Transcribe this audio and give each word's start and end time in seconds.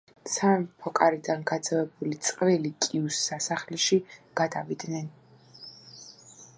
სამეფო 0.35 0.91
კარიდან 0.99 1.43
გაძევებული 1.51 2.17
წყვილი 2.29 2.73
კიუს 2.87 3.21
სასახლეში 3.27 4.01
გადავიდნენ. 4.43 5.11